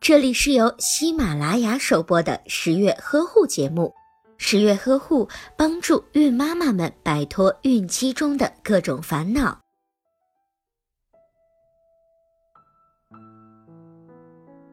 [0.00, 3.94] 这里是由喜马拉雅首播的十月呵护节目。
[4.36, 9.60] 十月呵护帮助孕妈妈们摆脱孕期中的各种烦恼。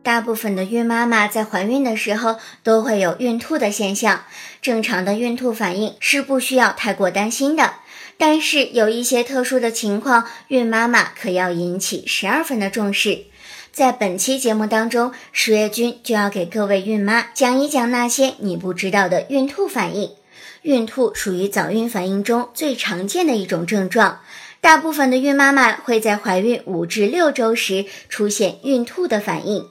[0.03, 4.23] 大部分的孕妈妈在怀孕的时候都会有孕吐的现象，
[4.61, 7.75] 正常的孕吐反应是不需要太过担心的。
[8.17, 13.25] 但是有一些特殊的情况，孕妈妈可要引起十二分的重视。
[13.71, 20.11] 在本期节目当中，十月君就要给各位孕妈讲一讲那些你不知道的孕吐反应。
[20.63, 24.19] 孕吐属于早孕反应中最常见的一种症状，
[24.59, 29.65] 大部分的孕妈妈会在怀孕五至六周时出现孕吐的反应，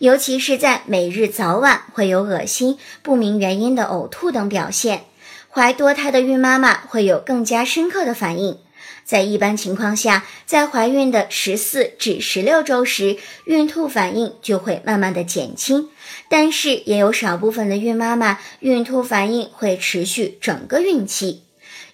[0.00, 5.04] 尤其是在每日早晚会有恶心、不明原因的呕吐等表现。
[5.48, 8.58] 怀多胎的孕妈妈会有更加深刻的反应。
[9.04, 15.88] 在一般情况下，在怀孕的十四至十六周时，孕吐反应就会慢慢的减轻。
[16.28, 21.42] 但是也有少部分的孕妈妈，孕吐反应会持续整个孕期。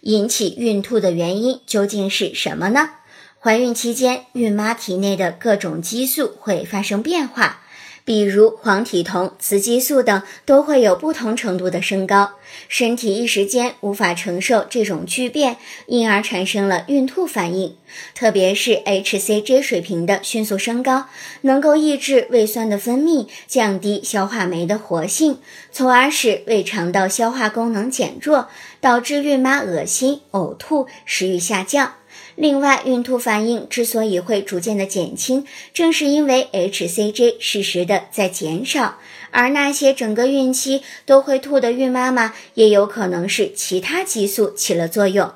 [0.03, 2.91] 引起孕吐的原因究竟是什么呢？
[3.39, 7.63] 怀孕期间，孕妈体内的各种激素会发生变化。
[8.05, 12.33] 比如黄体酮、雌激素等都会有不同程度的升高，
[12.69, 17.77] 身体一时间无法承受这种巨变，因而产生了孕吐反应。
[18.15, 21.07] 特别是 hCG 水平的迅速升高，
[21.43, 25.39] 能够抑制胃酸的分泌，降低消化酶的活性，
[25.71, 28.49] 从而使胃肠道消化功能减弱，
[28.81, 31.95] 导致孕妈恶心、呕吐、食欲下降。
[32.35, 35.45] 另外，孕吐反应之所以会逐渐的减轻，
[35.75, 38.97] 正是因为 hCG 适时的在减少，
[39.31, 45.33] 而那些整个孕期都会吐的孕妈妈，也有可能是其他激素起了作用。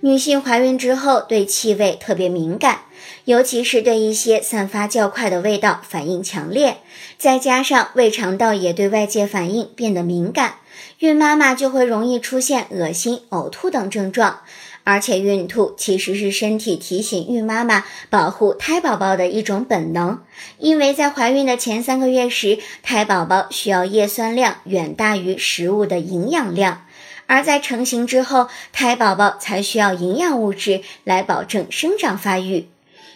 [0.00, 2.82] 女性怀孕之后对气味特别敏感，
[3.26, 6.78] 尤其是对一些散发较快的味道反应强烈，
[7.16, 10.56] 再加上胃肠道也对外界反应变得敏感，
[10.98, 14.40] 孕妈妈就会容易出现恶心、呕吐等症状。
[14.84, 20.20] 而且孕吐其实是身体提醒孕妈妈保护胎宝宝的一种本能，
[20.58, 26.84] 因为在怀孕的前三个月时，胎宝宝需要叶酸量远大于食物的营养量，
[27.26, 32.68] 而在成型之后，胎宝宝才需要营养物质来保证生长发育。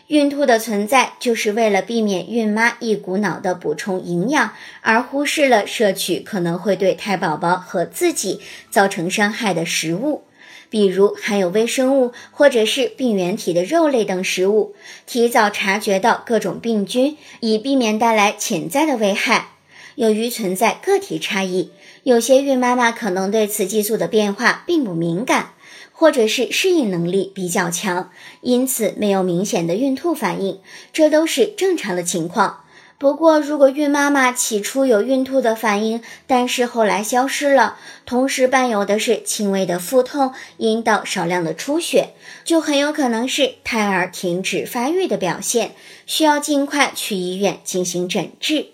[0.06, 8.40] 孕吐的存在就是为了避免孕妈一股脑的补充营养，而忽视了摄取可能会对胎宝宝和自己
[8.70, 10.22] 造成伤害的食物。
[10.70, 14.74] 比如含有微生物或者是病原体的肉类等食物，
[15.06, 19.50] 提早察觉到各种病菌，以避免带来潜在的危害。
[19.94, 21.70] 由于存在个体差异，
[22.02, 25.54] 有些孕妈妈可能对雌激素的变化并不敏感，
[25.92, 28.10] 或者是适应能力比较强，
[28.42, 30.60] 因此没有明显的孕吐反应，
[30.92, 32.64] 这都是正常的情况。
[32.98, 37.76] 不过，如果孕妈妈起初有孕吐的反应，但是后来消失了，
[38.06, 45.72] 同时伴有的是轻微的腹痛、阴道少量的出血，就很有可能是胎儿停止发育的表现，
[46.06, 48.68] 需要尽快去医院进行诊治。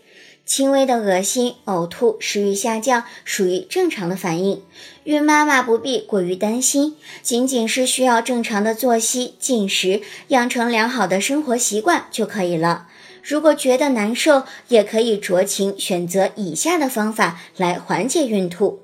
[0.54, 4.62] 轻微的恶心、呕吐、食欲下降属于正常的反应，
[5.04, 12.86] 孕妈妈不必过于担心，仅仅是需要正常的作息、进食，养成良好的生活习惯就可以了。
[13.22, 18.80] 如果觉得难受，也可以酌情选择以下的方法来缓解孕吐：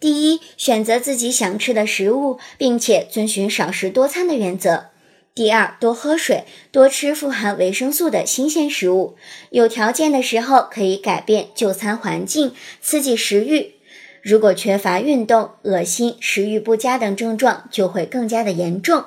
[0.00, 4.90] 第一，选择自己想吃的食物，并且遵循少食多餐的原则；
[5.34, 9.16] 第二，多喝水，多吃富含维生素的新鲜食物。
[9.48, 13.76] 有条件的时候，可以改变就餐环境，刺激食欲。
[14.20, 19.04] 如果缺乏运动，恶心、食欲不佳等症状就会更加的严重。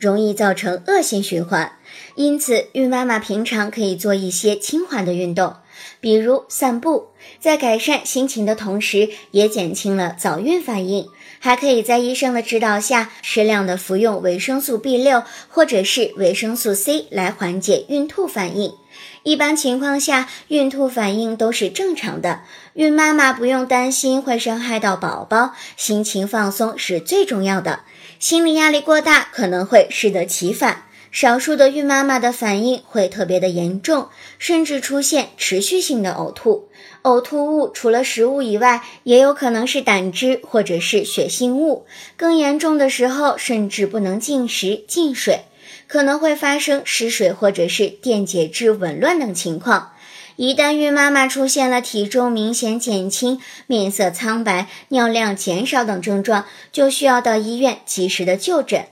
[0.00, 1.76] 容易造成恶性循环，
[2.16, 5.56] 因此孕妈妈平常可以做一些轻缓的运动，
[6.00, 11.06] 比如散步，在改善心情的同时，也减轻了早孕反应。
[11.42, 18.74] 还可以在医生的指导下，适量的服用维生素 B 六或者是维生素 C 来缓解孕吐反应。
[19.22, 22.42] 一般情况下，孕吐反应都是正常的，
[22.74, 27.80] 孕妈妈不用担心会伤害到宝宝，心情放松是最重要的。
[28.18, 34.08] 心理压力过大可能会适得其反，少数的孕妈妈的反应会特别的严重，
[34.38, 36.68] 甚至出现持续性的呕吐。
[37.02, 41.84] 呕吐物除了食物以外，也有可能是胆汁或者是血腥物，
[42.16, 45.40] 更严重的时候甚至不能进食、进水，
[45.88, 49.92] 可能会发生失水或者是电解质紊乱等情况。
[50.36, 58.86] 一旦孕妈妈出现了体重明显减轻、面色苍白、尿量减少等症状，就需要到医院及时的就诊。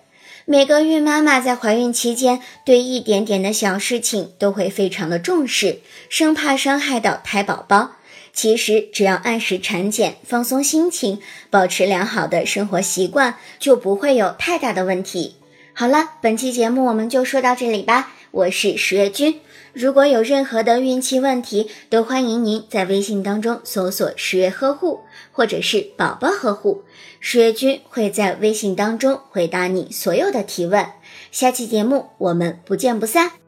[0.51, 7.97] 每个孕妈妈在怀孕期间，对一点点的小事情都会非常的重视，生怕伤害到胎宝宝。
[8.33, 15.35] 其实只要按时产检，放松心情，保持良好的生活习惯，就不会有太大的问题。
[15.75, 18.13] 好了，本期节目我们就说到这里吧。
[18.31, 19.41] 我是十月君，
[19.73, 25.01] 如果有任何的孕期问题，都欢迎您在微信当中搜索“十月呵护”
[25.33, 26.85] 或者是“宝宝呵护”，
[27.21, 30.87] 十月君会在微信当中回答你所有的提问。
[31.33, 33.48] 下期节目我们不见不散。